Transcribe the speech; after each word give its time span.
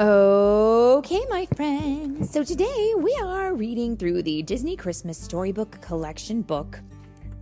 Okay, 0.00 1.26
my 1.28 1.44
friends. 1.56 2.30
So 2.30 2.44
today 2.44 2.92
we 2.96 3.12
are 3.20 3.52
reading 3.52 3.96
through 3.96 4.22
the 4.22 4.42
Disney 4.44 4.76
Christmas 4.76 5.18
Storybook 5.18 5.80
Collection 5.80 6.40
book. 6.42 6.78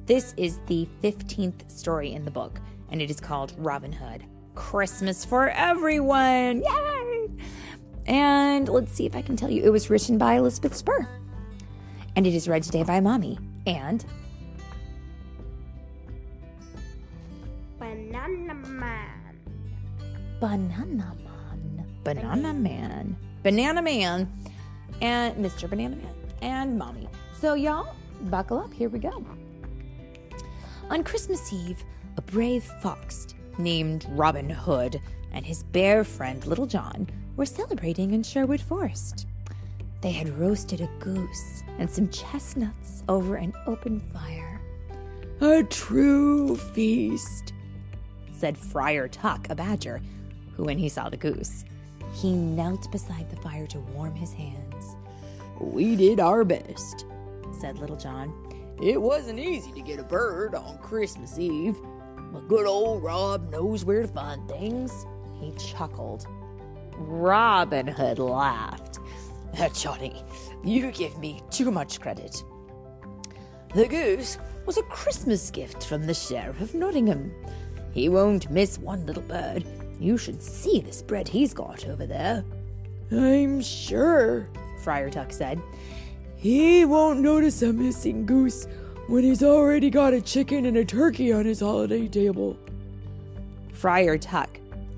This 0.07 0.33
is 0.39 0.59
the 0.67 0.89
15th 1.03 1.71
story 1.71 2.15
in 2.15 2.25
the 2.25 2.31
book, 2.31 2.59
and 2.91 3.03
it 3.03 3.11
is 3.11 3.21
called 3.21 3.53
Robin 3.59 3.93
Hood 3.93 4.25
Christmas 4.55 5.23
for 5.23 5.51
Everyone. 5.51 6.63
Yay! 6.63 7.29
And 8.07 8.71
let's 8.71 8.93
see 8.93 9.05
if 9.05 9.15
I 9.15 9.21
can 9.21 9.37
tell 9.37 9.51
you. 9.51 9.63
It 9.63 9.71
was 9.71 9.91
written 9.91 10.17
by 10.17 10.37
Elizabeth 10.37 10.75
Spur. 10.75 11.07
And 12.15 12.27
it 12.27 12.33
is 12.33 12.49
read 12.49 12.63
today 12.63 12.85
by 12.85 13.01
Mommy 13.01 13.39
and 13.67 14.03
Banana 17.79 18.55
Man. 18.55 19.41
Banana 20.41 21.15
Man. 21.23 21.26
Banana 22.07 22.55
Man. 22.55 23.17
Banana 23.43 23.83
Man. 23.83 24.33
And 25.03 25.35
Mr. 25.45 25.69
Banana 25.69 25.97
Man. 25.97 26.15
And 26.41 26.79
Mommy. 26.79 27.09
So, 27.41 27.55
y'all, 27.55 27.97
buckle 28.31 28.61
up. 28.61 28.73
Here 28.73 28.89
we 28.89 29.01
go. 29.01 29.27
On 30.89 31.03
Christmas 31.03 31.53
Eve, 31.53 31.83
a 32.17 32.23
brave 32.23 32.63
fox 32.81 33.27
named 33.59 34.07
Robin 34.11 34.49
Hood 34.49 35.01
and 35.33 35.45
his 35.45 35.65
bear 35.65 36.05
friend 36.05 36.47
Little 36.47 36.67
John 36.67 37.09
were 37.35 37.45
celebrating 37.45 38.13
in 38.13 38.23
Sherwood 38.23 38.61
Forest. 38.61 39.27
They 40.01 40.13
had 40.13 40.39
roasted 40.39 40.83
a 40.83 40.91
goose 41.01 41.65
and 41.81 41.91
some 41.91 42.09
chestnuts 42.11 43.03
over 43.09 43.35
an 43.35 43.53
open 43.67 43.99
fire. 43.99 44.61
A 45.41 45.65
true 45.65 46.55
feast, 46.55 47.53
said 48.33 48.57
Friar 48.57 49.09
Tuck, 49.09 49.51
a 49.51 49.57
badger, 49.57 50.01
who, 50.55 50.63
when 50.63 50.79
he 50.79 50.89
saw 50.89 51.09
the 51.09 51.17
goose, 51.17 51.65
he 52.13 52.33
knelt 52.33 52.91
beside 52.91 53.31
the 53.31 53.37
fire 53.37 53.67
to 53.69 53.81
warm 53.81 54.15
his 54.15 54.33
hands. 54.33 54.97
We 55.61 55.97
did 55.97 56.21
our 56.21 56.45
best, 56.45 57.07
said 57.61 57.79
Little 57.79 57.97
John. 57.97 58.33
It 58.83 59.01
wasn't 59.01 59.39
easy 59.39 59.73
to 59.73 59.81
get 59.81 59.99
a 59.99 60.05
bird 60.05 60.55
on 60.55 60.79
Christmas 60.79 61.39
Eve, 61.39 61.77
but 62.33 62.49
good 62.49 62.67
old 62.67 63.03
Rob 63.03 63.51
knows 63.51 63.85
where 63.85 64.03
to 64.03 64.09
find 64.09 64.47
things. 64.49 65.07
He 65.41 65.53
chuckled. 65.53 66.27
Robin 66.93 67.87
Hood 67.87 68.19
laughed. 68.19 68.99
Johnny, 69.75 70.23
you 70.63 70.91
give 70.93 71.17
me 71.19 71.43
too 71.51 71.71
much 71.71 72.01
credit. 72.01 72.43
The 73.75 73.87
goose 73.87 74.39
was 74.67 74.77
a 74.77 74.83
Christmas 74.83 75.51
gift 75.51 75.85
from 75.85 76.07
the 76.07 76.15
Sheriff 76.15 76.61
of 76.61 76.75
Nottingham. 76.75 77.33
He 77.93 78.09
won't 78.09 78.51
miss 78.51 78.79
one 78.79 79.07
little 79.07 79.23
bird. 79.23 79.65
You 79.99 80.19
should 80.19 80.43
see 80.43 80.81
the 80.81 80.93
spread 80.93 81.29
he's 81.29 81.55
got 81.55 81.87
over 81.87 82.07
there. 82.07 82.45
I'm 83.11 83.63
sure, 83.63 84.49
Friar 84.83 85.11
Tuck 85.11 85.33
said. 85.33 85.61
He 86.37 86.85
won't 86.85 87.21
notice 87.21 87.63
a 87.63 87.73
missing 87.73 88.27
goose 88.27 88.67
when 89.07 89.25
he's 89.25 89.43
already 89.43 89.91
got 89.91 90.13
a 90.13 90.21
chicken 90.21 90.67
and 90.67 90.77
a 90.77 90.85
turkey 90.85 91.33
on 91.33 91.45
his 91.45 91.61
holiday 91.61 92.09
table. 92.09 92.59
Friar 93.73 94.19
Tuck 94.19 94.51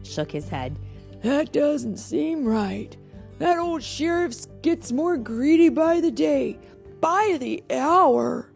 shook 0.03 0.33
his 0.33 0.49
head. 0.49 0.77
That 1.23 1.53
doesn't 1.53 1.99
seem 1.99 2.45
right. 2.45 2.97
That 3.39 3.59
old 3.59 3.83
sheriff 3.83 4.35
gets 4.63 4.91
more 4.91 5.17
greedy 5.17 5.69
by 5.69 6.01
the 6.01 6.11
day, 6.11 6.59
by 7.01 7.37
the 7.39 7.63
hour. 7.71 8.51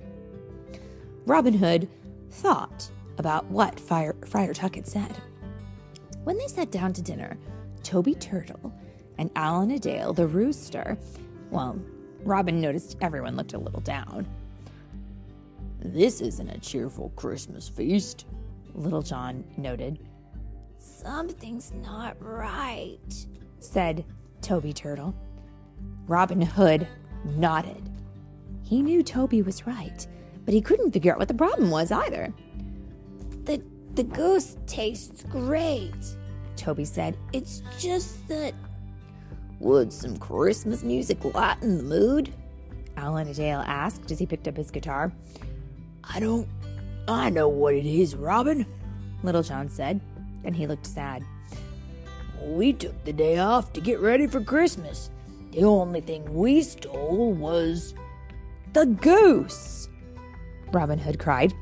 Robin 1.25 1.55
Hood 1.55 1.89
thought 2.31 2.91
about 3.19 3.45
what 3.47 3.79
Friar, 3.79 4.17
Friar 4.27 4.55
Tuck 4.55 4.75
had 4.75 4.89
said. 4.89 5.17
When 6.25 6.39
they 6.39 6.47
sat 6.47 6.71
down 6.71 6.93
to 6.95 7.03
dinner, 7.03 7.37
Toby 7.83 8.15
Turtle 8.15 8.73
and 9.19 9.31
Alan-a-Dale, 9.35 10.13
the 10.13 10.27
rooster, 10.27 10.97
well, 11.51 11.77
Robin 12.23 12.61
noticed 12.61 12.97
everyone 13.01 13.37
looked 13.37 13.55
a 13.55 13.59
little 13.59 13.81
down. 13.81 14.27
This 15.81 16.21
isn't 16.21 16.49
a 16.49 16.59
cheerful 16.59 17.13
Christmas 17.17 17.69
feast, 17.69 18.27
Little 18.75 19.03
John 19.03 19.45
noted. 19.57 19.99
Something's 20.79 21.73
not 21.73 22.17
right, 22.21 23.27
said 23.59 24.05
Toby 24.41 24.73
Turtle. 24.73 25.15
Robin 26.07 26.41
Hood 26.41 26.87
nodded. 27.25 27.91
He 28.63 28.81
knew 28.81 29.03
Toby 29.03 29.43
was 29.43 29.67
right, 29.67 30.07
but 30.45 30.55
he 30.55 30.61
couldn't 30.61 30.93
figure 30.93 31.13
out 31.13 31.19
what 31.19 31.29
the 31.29 31.35
problem 31.35 31.71
was 31.71 31.91
either. 31.91 32.33
The 33.95 34.05
goose 34.05 34.57
tastes 34.67 35.23
great, 35.25 35.93
Toby 36.57 36.85
said. 36.85 37.17
It's 37.33 37.63
just 37.79 38.27
that 38.29 38.55
would 39.61 39.93
some 39.93 40.17
Christmas 40.17 40.83
music 40.83 41.25
lighten 41.25 41.77
the 41.77 41.85
mood? 41.85 42.33
Alan-a-Dale 42.97 43.63
asked 43.67 44.11
as 44.11 44.19
he 44.19 44.27
picked 44.27 44.49
up 44.49 44.57
his 44.57 44.71
guitar. 44.71 45.13
I 46.05 46.21
don't 46.21 46.49
I 47.09 47.31
know 47.31 47.49
what 47.49 47.75
it 47.75 47.85
is, 47.85 48.15
Robin, 48.15 48.65
Little 49.23 49.43
John 49.43 49.69
said. 49.69 50.01
and 50.45 50.55
he 50.57 50.67
looked 50.67 50.87
sad. 50.87 51.25
We 52.41 52.73
took 52.73 53.05
the 53.05 53.13
day 53.13 53.39
off 53.39 53.73
to 53.75 53.81
get 53.81 54.01
ready 54.01 54.27
for 54.27 54.41
Christmas. 54.43 55.11
The 55.53 55.65
only 55.65 56.01
thing 56.01 56.35
we 56.35 56.63
stole 56.63 57.33
was 57.33 57.95
the 58.73 58.87
goose, 58.87 59.89
Robin 60.73 60.99
Hood 60.99 61.19
cried. 61.19 61.53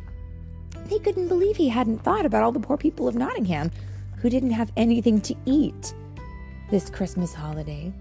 They 0.91 0.99
couldn't 0.99 1.29
believe 1.29 1.57
he 1.57 1.69
hadn't 1.69 2.03
thought 2.03 2.27
about 2.27 2.43
all 2.43 2.51
the 2.51 2.59
poor 2.59 2.77
people 2.77 3.07
of 3.07 3.15
Nottingham 3.15 3.71
who 4.17 4.29
didn't 4.29 4.51
have 4.51 4.73
anything 4.77 5.21
to 5.21 5.37
eat 5.47 5.95
this 6.69 6.91
Christmas 6.91 7.33
holiday. 7.33 7.93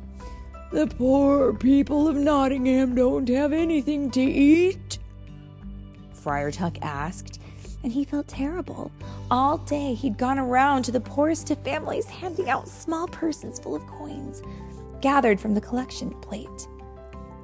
The 0.71 0.87
poor 0.87 1.53
people 1.53 2.07
of 2.07 2.15
Nottingham 2.15 2.95
don't 2.95 3.29
have 3.29 3.53
anything 3.53 4.09
to 4.11 4.21
eat? 4.21 4.97
Friar 6.13 6.49
Tuck 6.51 6.79
asked, 6.81 7.39
and 7.83 7.93
he 7.93 8.03
felt 8.03 8.27
terrible. 8.27 8.91
All 9.29 9.59
day 9.59 9.93
he'd 9.93 10.17
gone 10.17 10.39
around 10.39 10.83
to 10.83 10.91
the 10.91 10.99
poorest 10.99 11.51
of 11.51 11.63
families 11.63 12.07
handing 12.07 12.49
out 12.49 12.67
small 12.67 13.07
purses 13.07 13.59
full 13.59 13.75
of 13.75 13.85
coins 13.85 14.41
gathered 14.99 15.39
from 15.39 15.53
the 15.53 15.61
collection 15.61 16.09
plate. 16.21 16.67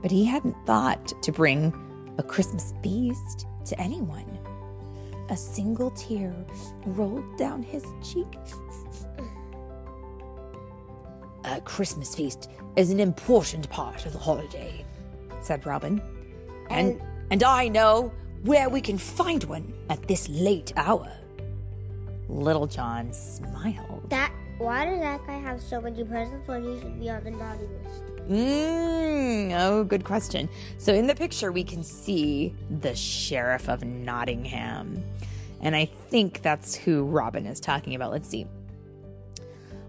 But 0.01 0.09
he 0.09 0.25
hadn't 0.25 0.57
thought 0.65 1.21
to 1.21 1.31
bring 1.31 1.71
a 2.17 2.23
Christmas 2.23 2.73
feast 2.81 3.45
to 3.65 3.79
anyone. 3.79 4.34
A 5.29 5.37
single 5.37 5.89
tear 5.91 6.33
rolled 6.85 7.37
down 7.37 7.63
his 7.63 7.83
cheek. 8.03 8.37
A 11.45 11.59
Christmas 11.61 12.15
feast 12.15 12.49
is 12.75 12.91
an 12.91 12.99
important 12.99 13.69
part 13.69 14.05
of 14.05 14.13
the 14.13 14.19
holiday, 14.19 14.85
said 15.41 15.65
Robin. 15.65 16.01
And 16.69 17.01
and 17.31 17.43
I 17.43 17.67
know 17.67 18.11
where 18.43 18.69
we 18.69 18.81
can 18.81 18.97
find 18.97 19.43
one 19.45 19.73
at 19.89 20.07
this 20.07 20.29
late 20.29 20.73
hour. 20.75 21.11
Little 22.29 22.67
John 22.67 23.11
smiled. 23.11 24.09
That 24.09 24.31
why 24.57 24.85
does 24.85 24.99
that 24.99 25.25
guy 25.25 25.39
have 25.39 25.61
so 25.61 25.81
many 25.81 26.03
presents 26.03 26.47
when 26.47 26.63
he 26.63 26.79
should 26.79 26.99
be 26.99 27.09
on 27.09 27.23
the 27.23 27.31
naughty 27.31 27.65
list? 27.83 28.14
Mm, 28.29 29.55
oh, 29.59 29.83
good 29.83 30.03
question. 30.03 30.49
So 30.77 30.93
in 30.93 31.07
the 31.07 31.15
picture, 31.15 31.51
we 31.51 31.63
can 31.63 31.83
see 31.83 32.53
the 32.79 32.95
Sheriff 32.95 33.69
of 33.69 33.83
Nottingham. 33.83 35.03
And 35.61 35.75
I 35.75 35.85
think 35.85 36.41
that's 36.41 36.75
who 36.75 37.03
Robin 37.05 37.45
is 37.45 37.59
talking 37.59 37.95
about. 37.95 38.11
Let's 38.11 38.29
see. 38.29 38.47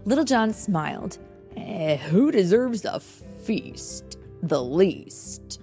Little 0.05 0.23
John 0.23 0.53
smiled. 0.53 1.17
Eh, 1.55 1.97
who 1.97 2.31
deserves 2.31 2.85
a 2.85 2.99
feast 2.99 4.19
the 4.43 4.61
least? 4.61 5.59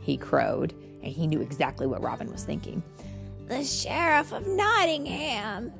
He 0.00 0.16
crowed, 0.16 0.72
and 1.02 1.12
he 1.12 1.26
knew 1.26 1.40
exactly 1.40 1.86
what 1.86 2.02
Robin 2.02 2.30
was 2.32 2.44
thinking. 2.44 2.82
The 3.48 3.62
Sheriff 3.62 4.32
of 4.32 4.46
Nottingham, 4.46 5.72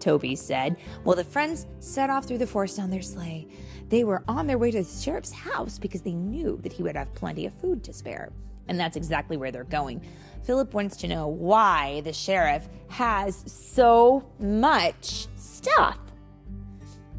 Toby 0.00 0.36
said. 0.36 0.76
while 1.02 1.16
the 1.16 1.24
friends 1.24 1.66
set 1.80 2.10
off 2.10 2.26
through 2.26 2.38
the 2.38 2.46
forest 2.46 2.78
on 2.78 2.90
their 2.90 3.02
sleigh. 3.02 3.46
They 3.88 4.04
were 4.04 4.22
on 4.26 4.46
their 4.46 4.58
way 4.58 4.70
to 4.70 4.82
the 4.82 4.88
sheriff's 4.88 5.32
house 5.32 5.78
because 5.78 6.02
they 6.02 6.14
knew 6.14 6.58
that 6.62 6.72
he 6.72 6.82
would 6.82 6.96
have 6.96 7.14
plenty 7.14 7.46
of 7.46 7.54
food 7.54 7.84
to 7.84 7.92
spare. 7.92 8.32
And 8.66 8.80
that's 8.80 8.96
exactly 8.96 9.36
where 9.36 9.52
they're 9.52 9.64
going. 9.64 10.02
Philip 10.44 10.74
wants 10.74 10.96
to 10.98 11.08
know 11.08 11.28
why 11.28 12.00
the 12.02 12.12
sheriff 12.12 12.68
has 12.88 13.44
so 13.46 14.26
much 14.38 15.26
stuff. 15.36 15.98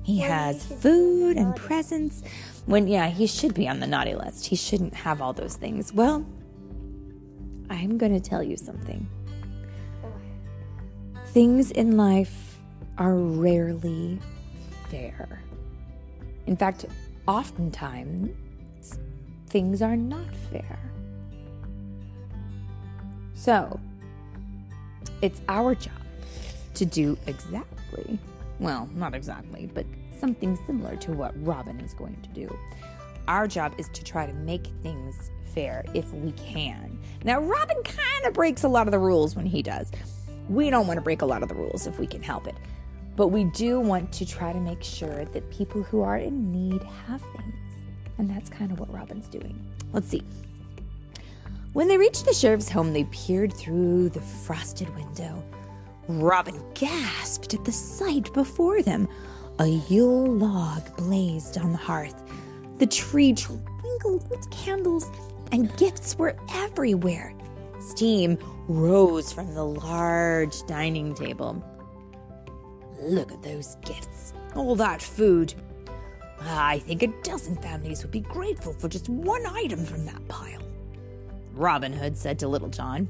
He 0.03 0.19
has 0.19 0.63
food 0.65 1.37
and 1.37 1.55
presents. 1.55 2.21
When, 2.67 2.87
yeah, 2.87 3.09
he 3.09 3.25
should 3.25 3.53
be 3.55 3.67
on 3.67 3.79
the 3.79 3.87
naughty 3.87 4.13
list. 4.15 4.45
He 4.45 4.55
shouldn't 4.55 4.93
have 4.93 5.21
all 5.21 5.33
those 5.33 5.55
things. 5.55 5.93
Well, 5.93 6.25
I'm 7.69 7.97
going 7.97 8.13
to 8.13 8.19
tell 8.19 8.43
you 8.43 8.57
something. 8.57 9.07
Things 11.27 11.71
in 11.71 11.97
life 11.97 12.59
are 12.97 13.15
rarely 13.15 14.19
fair. 14.89 15.41
In 16.47 16.55
fact, 16.55 16.85
oftentimes, 17.27 18.29
things 19.47 19.81
are 19.81 19.95
not 19.95 20.35
fair. 20.51 20.79
So, 23.33 23.79
it's 25.21 25.41
our 25.47 25.75
job 25.75 25.93
to 26.75 26.85
do 26.85 27.17
exactly 27.25 28.19
Well, 28.59 28.89
not 28.95 29.13
exactly, 29.13 29.69
but 29.73 29.85
something 30.19 30.57
similar 30.65 30.95
to 30.97 31.11
what 31.11 31.33
Robin 31.45 31.79
is 31.81 31.93
going 31.93 32.17
to 32.21 32.29
do. 32.29 32.57
Our 33.27 33.47
job 33.47 33.73
is 33.77 33.89
to 33.89 34.03
try 34.03 34.25
to 34.25 34.33
make 34.33 34.67
things 34.83 35.31
fair 35.53 35.83
if 35.93 36.11
we 36.13 36.31
can. 36.33 36.97
Now, 37.23 37.39
Robin 37.39 37.81
kind 37.83 38.25
of 38.25 38.33
breaks 38.33 38.63
a 38.63 38.67
lot 38.67 38.87
of 38.87 38.91
the 38.91 38.99
rules 38.99 39.35
when 39.35 39.45
he 39.45 39.61
does. 39.61 39.91
We 40.47 40.69
don't 40.69 40.87
want 40.87 40.97
to 40.97 41.01
break 41.01 41.21
a 41.21 41.25
lot 41.25 41.43
of 41.43 41.49
the 41.49 41.55
rules 41.55 41.87
if 41.87 41.99
we 41.99 42.07
can 42.07 42.21
help 42.21 42.47
it. 42.47 42.55
But 43.15 43.27
we 43.29 43.45
do 43.45 43.79
want 43.79 44.11
to 44.13 44.25
try 44.25 44.51
to 44.51 44.59
make 44.59 44.83
sure 44.83 45.25
that 45.25 45.49
people 45.49 45.83
who 45.83 46.01
are 46.01 46.17
in 46.17 46.51
need 46.51 46.83
have 47.07 47.21
things. 47.21 47.55
And 48.17 48.29
that's 48.29 48.49
kind 48.49 48.71
of 48.71 48.79
what 48.79 48.93
Robin's 48.93 49.27
doing. 49.27 49.59
Let's 49.93 50.07
see. 50.07 50.23
When 51.73 51.87
they 51.87 51.97
reached 51.97 52.25
the 52.25 52.33
sheriff's 52.33 52.69
home, 52.69 52.93
they 52.93 53.03
peered 53.05 53.53
through 53.53 54.09
the 54.09 54.21
frosted 54.21 54.93
window. 54.95 55.43
Robin 56.07 56.61
gasped 56.73 57.53
at 57.53 57.65
the 57.65 57.71
sight 57.71 58.33
before 58.33 58.81
them. 58.81 59.07
A 59.59 59.67
Yule 59.89 60.27
log 60.27 60.95
blazed 60.97 61.57
on 61.57 61.71
the 61.71 61.77
hearth. 61.77 62.23
The 62.77 62.87
tree 62.87 63.33
twinkled 63.33 64.29
with 64.29 64.49
candles, 64.51 65.09
and 65.51 65.75
gifts 65.77 66.17
were 66.17 66.35
everywhere. 66.53 67.33
Steam 67.79 68.37
rose 68.67 69.31
from 69.31 69.53
the 69.53 69.65
large 69.65 70.65
dining 70.67 71.13
table. 71.13 71.63
Look 73.01 73.31
at 73.31 73.43
those 73.43 73.75
gifts, 73.85 74.33
all 74.55 74.75
that 74.75 75.01
food. 75.01 75.53
I 76.41 76.79
think 76.79 77.03
a 77.03 77.07
dozen 77.23 77.55
families 77.57 78.03
would 78.03 78.11
be 78.11 78.21
grateful 78.21 78.73
for 78.73 78.87
just 78.87 79.09
one 79.09 79.45
item 79.45 79.85
from 79.85 80.05
that 80.05 80.27
pile. 80.27 80.61
Robin 81.53 81.93
Hood 81.93 82.17
said 82.17 82.37
to 82.39 82.47
Little 82.47 82.69
John, 82.69 83.07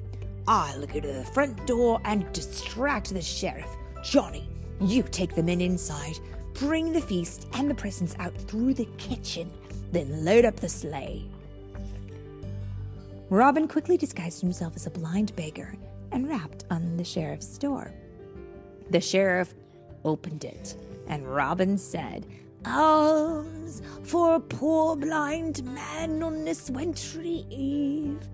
I'll 0.48 0.86
go 0.86 1.00
to 1.00 1.08
the 1.14 1.26
front 1.26 1.66
door 1.66 2.00
and 2.06 2.32
distract 2.32 3.14
the 3.14 3.22
sheriff. 3.22 3.76
Johnny, 4.04 4.48
you 4.80 5.04
take 5.04 5.34
the 5.34 5.44
men 5.44 5.62
inside, 5.62 6.20
bring 6.54 6.94
the 6.94 7.02
feast 7.02 7.48
and 7.54 7.70
the 7.70 7.76
presents 7.76 8.16
out 8.20 8.36
through 8.36 8.76
the 8.76 8.88
kitchen, 8.98 9.52
then 9.92 10.24
load 10.24 10.46
up 10.46 10.58
the 10.58 10.70
sleigh. 10.70 11.26
Robin 13.30 13.68
quickly 13.68 13.98
disguised 13.98 14.40
himself 14.40 14.76
as 14.76 14.86
a 14.86 14.92
blind 14.92 15.36
beggar 15.36 15.76
and 16.12 16.30
rapped 16.30 16.66
on 16.70 16.96
the 16.96 17.04
sheriff's 17.04 17.58
door. 17.58 17.92
The 18.92 19.02
sheriff 19.02 19.56
opened 20.06 20.46
it, 20.46 20.78
and 21.08 21.28
Robin 21.28 21.78
said, 21.78 22.26
Alms 22.66 23.82
for 24.04 24.36
a 24.36 24.40
poor 24.40 24.96
blind 24.96 25.64
man 25.66 26.24
on 26.24 26.46
this 26.46 26.70
wintry 26.70 27.46
eve. 27.50 28.28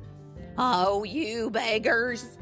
Oh, 0.57 1.03
you 1.03 1.49
beggars, 1.49 2.37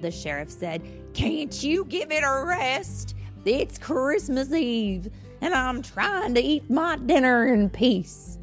the 0.00 0.10
sheriff 0.10 0.50
said, 0.50 0.82
can't 1.14 1.62
you 1.62 1.84
give 1.86 2.12
it 2.12 2.22
a 2.22 2.44
rest? 2.44 3.16
It's 3.44 3.78
Christmas 3.78 4.52
Eve, 4.52 5.08
and 5.40 5.54
I'm 5.54 5.80
trying 5.82 6.34
to 6.34 6.40
eat 6.40 6.68
my 6.68 6.96
dinner 6.96 7.46
in 7.52 7.70
peace. 7.70 8.38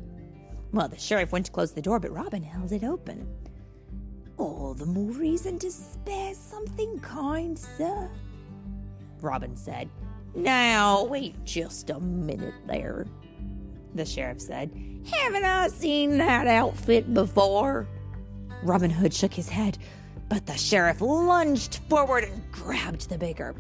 Well, 0.71 0.87
the 0.87 0.97
sheriff 0.97 1.31
went 1.31 1.45
to 1.45 1.51
close 1.51 1.71
the 1.71 1.81
door, 1.81 1.99
but 1.99 2.11
Robin 2.11 2.41
held 2.41 2.71
it 2.71 2.83
open. 2.83 3.27
All 4.37 4.73
the 4.73 4.85
more 4.85 5.11
reason 5.11 5.59
to 5.59 5.69
spare 5.69 6.33
something 6.33 6.99
kind, 6.99 7.57
sir, 7.57 8.09
Robin 9.21 9.55
said. 9.55 9.89
Now, 10.35 11.05
wait 11.05 11.43
just 11.45 11.89
a 11.89 11.99
minute 11.99 12.55
there, 12.65 13.05
the 13.93 14.05
sheriff 14.05 14.41
said. 14.41 14.71
Haven't 15.11 15.43
I 15.45 15.67
seen 15.67 16.17
that 16.17 16.47
outfit 16.47 17.13
before? 17.13 17.87
Robin 18.63 18.89
Hood 18.89 19.13
shook 19.13 19.33
his 19.33 19.49
head, 19.49 19.77
but 20.29 20.45
the 20.45 20.57
sheriff 20.57 21.01
lunged 21.01 21.81
forward 21.89 22.23
and 22.23 22.51
grabbed 22.51 23.09
the 23.09 23.17
beggar. 23.17 23.53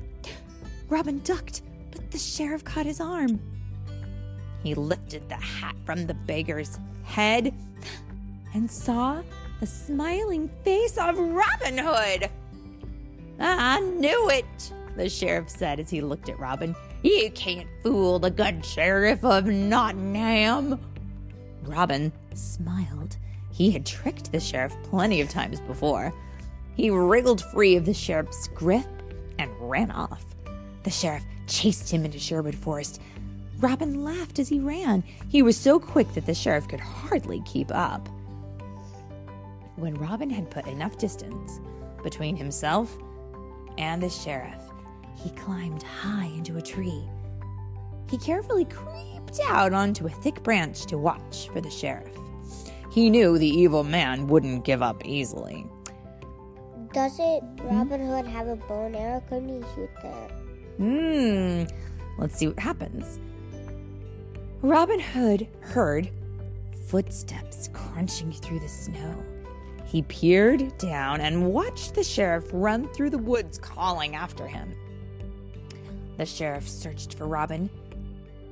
Robin 0.89 1.19
ducked, 1.19 1.61
but 1.91 2.09
the 2.11 2.17
sheriff 2.17 2.63
caught 2.63 2.85
his 2.85 3.01
arm. 3.01 3.39
He 4.63 4.73
lifted 4.73 5.27
the 5.27 5.35
hat 5.35 5.75
from 5.85 6.07
the 6.07 6.13
beggar's 6.13 6.79
head 7.03 7.53
and 8.53 8.71
saw 8.71 9.21
the 9.59 9.67
smiling 9.67 10.49
face 10.63 10.97
of 10.97 11.19
Robin 11.19 11.77
Hood. 11.77 12.29
I 13.39 13.79
knew 13.81 14.29
it, 14.29 14.73
the 14.95 15.09
sheriff 15.09 15.49
said 15.49 15.79
as 15.79 15.89
he 15.89 16.01
looked 16.01 16.29
at 16.29 16.39
Robin. 16.39 16.75
You 17.01 17.31
can't 17.31 17.67
fool 17.81 18.19
the 18.19 18.31
good 18.31 18.65
sheriff 18.65 19.23
of 19.23 19.45
Nottingham. 19.45 20.79
Robin 21.63 22.11
smiled. 22.33 23.17
He 23.51 23.71
had 23.71 23.85
tricked 23.85 24.31
the 24.31 24.39
sheriff 24.39 24.75
plenty 24.83 25.21
of 25.21 25.29
times 25.29 25.59
before. 25.61 26.13
He 26.75 26.89
wriggled 26.89 27.43
free 27.51 27.75
of 27.75 27.85
the 27.85 27.93
sheriff's 27.93 28.47
grip 28.49 28.87
and 29.37 29.51
ran 29.59 29.91
off. 29.91 30.23
The 30.83 30.89
sheriff 30.89 31.23
chased 31.47 31.89
him 31.91 32.05
into 32.05 32.19
Sherwood 32.19 32.55
Forest. 32.55 32.99
Robin 33.59 34.03
laughed 34.03 34.39
as 34.39 34.49
he 34.49 34.59
ran. 34.59 35.03
He 35.29 35.41
was 35.41 35.55
so 35.55 35.79
quick 35.79 36.13
that 36.13 36.25
the 36.25 36.33
sheriff 36.33 36.67
could 36.67 36.79
hardly 36.79 37.41
keep 37.45 37.71
up. 37.71 38.09
When 39.75 39.95
Robin 39.95 40.29
had 40.29 40.49
put 40.49 40.67
enough 40.67 40.97
distance 40.97 41.59
between 42.03 42.35
himself 42.35 42.97
and 43.77 44.01
the 44.01 44.09
sheriff, 44.09 44.62
he 45.15 45.29
climbed 45.31 45.83
high 45.83 46.25
into 46.25 46.57
a 46.57 46.61
tree. 46.61 47.03
He 48.09 48.17
carefully 48.17 48.65
creeped 48.65 49.39
out 49.47 49.73
onto 49.73 50.05
a 50.05 50.09
thick 50.09 50.43
branch 50.43 50.85
to 50.87 50.97
watch 50.97 51.49
for 51.51 51.61
the 51.61 51.69
sheriff. 51.69 52.11
He 52.91 53.09
knew 53.09 53.37
the 53.37 53.47
evil 53.47 53.83
man 53.83 54.27
wouldn't 54.27 54.65
give 54.65 54.81
up 54.81 55.03
easily. 55.05 55.65
Doesn't 56.93 57.43
Robin 57.63 58.05
Hood 58.05 58.27
have 58.27 58.47
a 58.47 58.55
bow 58.55 58.85
and 58.85 58.95
arrow? 58.95 59.23
Couldn't 59.27 59.49
he 59.49 59.73
shoot 59.73 59.89
that? 60.03 60.31
Hmm, 60.77 61.63
let's 62.19 62.35
see 62.35 62.47
what 62.47 62.59
happens. 62.59 63.19
Robin 64.61 64.99
Hood 64.99 65.47
heard 65.61 66.11
footsteps 66.87 67.69
crunching 67.73 68.31
through 68.31 68.59
the 68.59 68.69
snow. 68.69 69.23
He 69.85 70.03
peered 70.03 70.77
down 70.77 71.21
and 71.21 71.51
watched 71.51 71.95
the 71.95 72.03
sheriff 72.03 72.45
run 72.53 72.87
through 72.93 73.09
the 73.09 73.17
woods 73.17 73.57
calling 73.57 74.15
after 74.15 74.47
him. 74.47 74.75
The 76.17 76.25
sheriff 76.25 76.67
searched 76.67 77.15
for 77.15 77.27
Robin, 77.27 77.69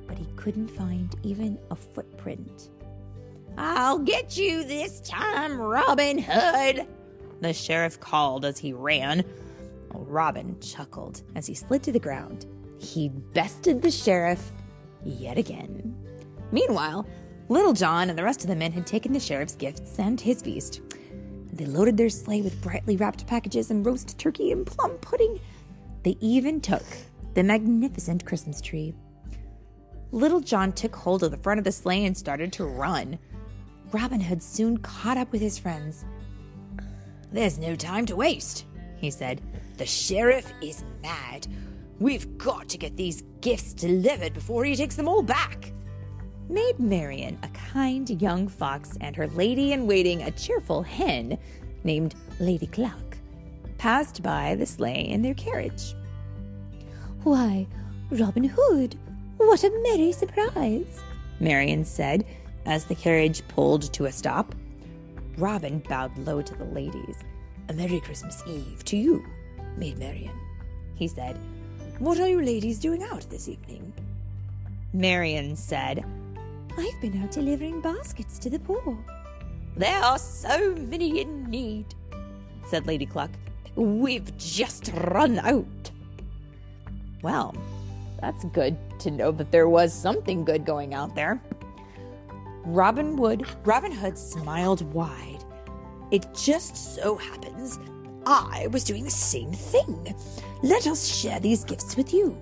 but 0.06 0.18
he 0.18 0.26
couldn't 0.36 0.68
find 0.68 1.14
even 1.22 1.58
a 1.70 1.76
footprint. 1.76 2.70
I'll 3.56 3.98
get 3.98 4.36
you 4.36 4.64
this 4.64 5.00
time, 5.00 5.60
Robin 5.60 6.18
Hood, 6.18 6.86
the 7.40 7.52
sheriff 7.52 8.00
called 8.00 8.44
as 8.44 8.58
he 8.58 8.72
ran. 8.72 9.24
Robin 9.94 10.58
chuckled 10.60 11.22
as 11.34 11.46
he 11.46 11.54
slid 11.54 11.82
to 11.82 11.92
the 11.92 11.98
ground. 11.98 12.46
He'd 12.78 13.32
bested 13.32 13.82
the 13.82 13.90
sheriff 13.90 14.52
yet 15.04 15.38
again. 15.38 15.96
Meanwhile, 16.50 17.06
Little 17.48 17.72
John 17.72 18.08
and 18.08 18.18
the 18.18 18.24
rest 18.24 18.42
of 18.42 18.48
the 18.48 18.56
men 18.56 18.72
had 18.72 18.86
taken 18.86 19.12
the 19.12 19.20
sheriff's 19.20 19.54
gifts 19.54 19.98
and 19.98 20.20
his 20.20 20.42
feast. 20.42 20.80
They 21.52 21.66
loaded 21.66 21.96
their 21.96 22.08
sleigh 22.08 22.42
with 22.42 22.60
brightly 22.62 22.96
wrapped 22.96 23.26
packages 23.26 23.70
and 23.70 23.84
roast 23.84 24.18
turkey 24.18 24.52
and 24.52 24.66
plum 24.66 24.92
pudding. 25.00 25.38
They 26.02 26.16
even 26.20 26.60
took 26.60 26.84
the 27.34 27.42
magnificent 27.42 28.24
Christmas 28.24 28.60
tree. 28.60 28.94
Little 30.10 30.40
John 30.40 30.72
took 30.72 30.94
hold 30.94 31.22
of 31.22 31.30
the 31.30 31.38
front 31.38 31.58
of 31.58 31.64
the 31.64 31.72
sleigh 31.72 32.04
and 32.04 32.16
started 32.16 32.52
to 32.54 32.66
run. 32.66 33.18
Robin 33.92 34.20
Hood 34.20 34.42
soon 34.42 34.76
caught 34.78 35.16
up 35.16 35.32
with 35.32 35.40
his 35.40 35.58
friends. 35.58 36.04
There's 37.32 37.58
no 37.58 37.74
time 37.74 38.04
to 38.06 38.16
waste, 38.16 38.66
he 38.96 39.10
said. 39.10 39.40
The 39.78 39.86
sheriff 39.86 40.52
is 40.60 40.84
mad. 41.02 41.46
We've 41.98 42.36
got 42.36 42.68
to 42.68 42.78
get 42.78 42.96
these 42.96 43.22
gifts 43.40 43.72
delivered 43.72 44.34
before 44.34 44.64
he 44.64 44.76
takes 44.76 44.96
them 44.96 45.08
all 45.08 45.22
back. 45.22 45.72
Maid 46.48 46.78
Marian, 46.78 47.38
a 47.42 47.48
kind 47.48 48.10
young 48.20 48.48
fox, 48.48 48.98
and 49.00 49.16
her 49.16 49.28
lady 49.28 49.72
in 49.72 49.86
waiting, 49.86 50.22
a 50.22 50.30
cheerful 50.32 50.82
hen 50.82 51.38
named 51.84 52.14
Lady 52.38 52.66
Cluck, 52.66 53.16
passed 53.78 54.22
by 54.22 54.54
the 54.56 54.66
sleigh 54.66 55.08
in 55.08 55.22
their 55.22 55.34
carriage. 55.34 55.94
Why, 57.24 57.68
Robin 58.10 58.44
Hood, 58.44 58.96
what 59.36 59.62
a 59.62 59.70
merry 59.84 60.10
surprise, 60.10 61.02
Marian 61.38 61.84
said 61.84 62.24
as 62.66 62.84
the 62.84 62.96
carriage 62.96 63.46
pulled 63.46 63.92
to 63.92 64.06
a 64.06 64.12
stop. 64.12 64.54
Robin 65.38 65.78
bowed 65.88 66.16
low 66.18 66.42
to 66.42 66.54
the 66.56 66.64
ladies. 66.64 67.16
A 67.68 67.72
Merry 67.72 68.00
Christmas 68.00 68.42
Eve 68.46 68.84
to 68.86 68.96
you, 68.96 69.24
Maid 69.76 69.98
Marian, 69.98 70.36
he 70.96 71.06
said. 71.06 71.38
What 72.00 72.18
are 72.18 72.28
you 72.28 72.42
ladies 72.42 72.80
doing 72.80 73.04
out 73.04 73.28
this 73.30 73.48
evening? 73.48 73.92
Marian 74.92 75.54
said, 75.54 76.04
I've 76.76 77.00
been 77.00 77.22
out 77.22 77.30
delivering 77.30 77.80
baskets 77.80 78.38
to 78.40 78.50
the 78.50 78.58
poor. 78.58 78.98
There 79.76 80.02
are 80.02 80.18
so 80.18 80.74
many 80.74 81.20
in 81.20 81.44
need, 81.48 81.86
said 82.66 82.88
Lady 82.88 83.06
Cluck. 83.06 83.30
We've 83.76 84.36
just 84.36 84.90
run 84.92 85.38
out. 85.38 85.91
Well, 87.22 87.54
that's 88.20 88.44
good 88.46 88.76
to 89.00 89.10
know 89.10 89.30
that 89.32 89.50
there 89.50 89.68
was 89.68 89.92
something 89.92 90.44
good 90.44 90.64
going 90.64 90.92
out 90.94 91.14
there. 91.14 91.40
Robin 92.64 93.16
Wood, 93.16 93.46
Robin 93.64 93.90
Hood 93.92 94.18
smiled 94.18 94.82
wide. 94.92 95.44
It 96.10 96.26
just 96.34 96.94
so 96.94 97.16
happens 97.16 97.78
I 98.26 98.68
was 98.70 98.84
doing 98.84 99.04
the 99.04 99.10
same 99.10 99.52
thing. 99.52 100.14
Let 100.62 100.86
us 100.86 101.06
share 101.06 101.40
these 101.40 101.64
gifts 101.64 101.96
with 101.96 102.12
you. 102.12 102.36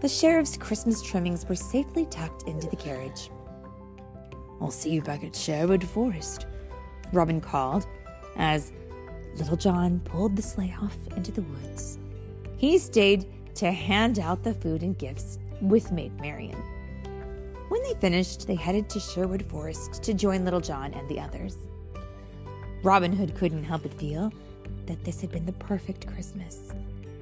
the 0.00 0.08
sheriff's 0.08 0.56
Christmas 0.56 1.02
trimmings 1.02 1.48
were 1.48 1.54
safely 1.56 2.06
tucked 2.06 2.44
into 2.44 2.68
the 2.68 2.76
carriage. 2.76 3.30
I'll 4.60 4.70
see 4.70 4.90
you 4.90 5.02
back 5.02 5.24
at 5.24 5.34
Sherwood 5.34 5.84
Forest, 5.84 6.46
Robin 7.12 7.40
called 7.40 7.86
as 8.36 8.72
Little 9.36 9.56
John 9.56 10.00
pulled 10.00 10.36
the 10.36 10.42
sleigh 10.42 10.74
off 10.80 10.96
into 11.16 11.32
the 11.32 11.42
woods. 11.42 11.98
He 12.56 12.78
stayed 12.78 13.26
to 13.56 13.72
hand 13.72 14.18
out 14.18 14.42
the 14.42 14.54
food 14.54 14.82
and 14.82 14.96
gifts 14.96 15.38
with 15.60 15.92
Maid 15.92 16.18
Marian. 16.20 16.62
When 17.68 17.82
they 17.82 17.94
finished, 18.00 18.46
they 18.46 18.54
headed 18.54 18.88
to 18.90 19.00
Sherwood 19.00 19.44
Forest 19.46 20.02
to 20.04 20.14
join 20.14 20.44
Little 20.44 20.60
John 20.60 20.94
and 20.94 21.08
the 21.08 21.20
others. 21.20 21.56
Robin 22.82 23.12
Hood 23.12 23.34
couldn't 23.34 23.64
help 23.64 23.82
but 23.82 23.94
feel 23.94 24.32
that 24.86 25.04
this 25.04 25.20
had 25.20 25.32
been 25.32 25.46
the 25.46 25.52
perfect 25.52 26.06
Christmas. 26.06 26.72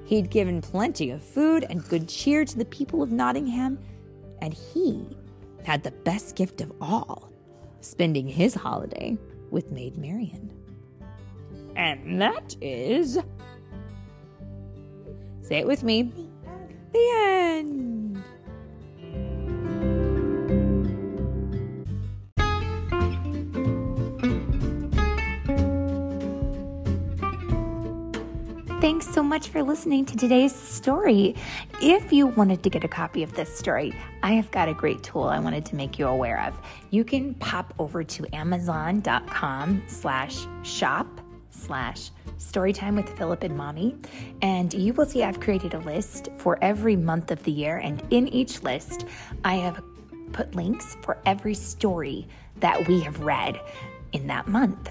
He'd 0.04 0.30
given 0.30 0.60
plenty 0.60 1.10
of 1.10 1.22
food 1.24 1.64
and 1.70 1.88
good 1.88 2.08
cheer 2.08 2.44
to 2.44 2.58
the 2.58 2.66
people 2.66 3.02
of 3.02 3.10
Nottingham, 3.10 3.78
and 4.42 4.52
he 4.52 5.06
had 5.64 5.82
the 5.82 5.92
best 5.92 6.36
gift 6.36 6.60
of 6.60 6.72
all 6.80 7.32
spending 7.80 8.28
his 8.28 8.54
holiday 8.54 9.16
with 9.50 9.70
Maid 9.70 9.96
Marian. 9.96 10.52
And 11.76 12.20
that 12.20 12.54
is. 12.60 13.18
Say 15.42 15.58
it 15.58 15.66
with 15.66 15.82
me. 15.82 16.12
The 16.94 17.10
end. 17.12 18.24
Thanks 28.80 29.08
so 29.12 29.22
much 29.24 29.48
for 29.48 29.62
listening 29.64 30.04
to 30.04 30.16
today's 30.16 30.54
story. 30.54 31.34
If 31.82 32.12
you 32.12 32.28
wanted 32.28 32.62
to 32.62 32.70
get 32.70 32.84
a 32.84 32.88
copy 32.88 33.24
of 33.24 33.34
this 33.34 33.52
story, 33.58 33.92
I 34.22 34.32
have 34.34 34.50
got 34.52 34.68
a 34.68 34.74
great 34.74 35.02
tool 35.02 35.24
I 35.24 35.40
wanted 35.40 35.66
to 35.66 35.74
make 35.74 35.98
you 35.98 36.06
aware 36.06 36.42
of. 36.42 36.56
You 36.90 37.02
can 37.02 37.34
pop 37.34 37.74
over 37.80 38.04
to 38.04 38.26
amazon.com 38.32 39.82
slash 39.88 40.46
shop 40.62 41.08
slash 41.54 42.11
storytime 42.38 42.96
with 42.96 43.08
Philip 43.16 43.42
and 43.42 43.56
Mommy, 43.56 43.96
and 44.42 44.73
you 44.75 44.92
will 44.92 45.06
see 45.06 45.23
I've 45.23 45.40
created 45.40 45.75
a 45.75 45.78
list 45.78 46.28
for 46.38 46.58
every 46.62 46.96
month 46.96 47.30
of 47.30 47.42
the 47.44 47.52
year, 47.52 47.78
and 47.78 48.02
in 48.11 48.28
each 48.28 48.62
list, 48.62 49.06
I 49.44 49.54
have 49.56 49.82
put 50.32 50.54
links 50.54 50.96
for 51.02 51.16
every 51.25 51.54
story 51.54 52.26
that 52.61 52.87
we 52.88 53.00
have 53.00 53.20
read 53.20 53.61
in 54.12 54.26
that 54.26 54.49
month. 54.49 54.90